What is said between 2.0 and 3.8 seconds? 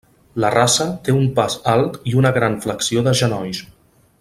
i una gran flexió de genolls.